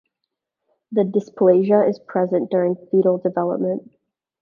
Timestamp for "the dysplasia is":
0.91-1.99